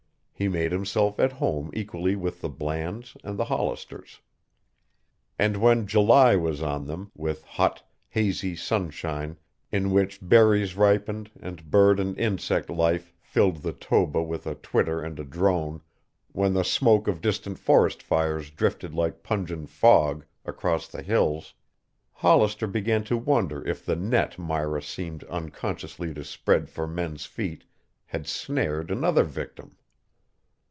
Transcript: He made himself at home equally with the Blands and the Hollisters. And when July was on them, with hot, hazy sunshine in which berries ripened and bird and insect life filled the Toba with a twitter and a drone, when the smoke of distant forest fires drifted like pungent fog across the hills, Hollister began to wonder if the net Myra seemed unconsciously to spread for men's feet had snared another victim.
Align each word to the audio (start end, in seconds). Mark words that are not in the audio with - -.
He 0.33 0.47
made 0.47 0.71
himself 0.71 1.19
at 1.19 1.33
home 1.33 1.69
equally 1.71 2.15
with 2.15 2.41
the 2.41 2.49
Blands 2.49 3.15
and 3.23 3.37
the 3.37 3.45
Hollisters. 3.45 4.21
And 5.37 5.57
when 5.57 5.85
July 5.85 6.35
was 6.35 6.63
on 6.63 6.87
them, 6.87 7.11
with 7.15 7.43
hot, 7.43 7.83
hazy 8.09 8.55
sunshine 8.55 9.37
in 9.71 9.91
which 9.91 10.17
berries 10.19 10.75
ripened 10.75 11.29
and 11.39 11.69
bird 11.69 11.99
and 11.99 12.17
insect 12.17 12.71
life 12.71 13.13
filled 13.21 13.57
the 13.57 13.71
Toba 13.71 14.23
with 14.23 14.47
a 14.47 14.55
twitter 14.55 14.99
and 14.99 15.19
a 15.19 15.23
drone, 15.23 15.79
when 16.31 16.55
the 16.55 16.63
smoke 16.65 17.07
of 17.07 17.21
distant 17.21 17.59
forest 17.59 18.01
fires 18.01 18.49
drifted 18.49 18.95
like 18.95 19.21
pungent 19.21 19.69
fog 19.69 20.25
across 20.43 20.87
the 20.87 21.03
hills, 21.03 21.53
Hollister 22.13 22.65
began 22.65 23.03
to 23.03 23.15
wonder 23.15 23.63
if 23.67 23.85
the 23.85 23.95
net 23.95 24.39
Myra 24.39 24.81
seemed 24.81 25.23
unconsciously 25.25 26.15
to 26.15 26.23
spread 26.23 26.67
for 26.67 26.87
men's 26.87 27.27
feet 27.27 27.63
had 28.07 28.25
snared 28.25 28.89
another 28.89 29.23
victim. 29.23 29.75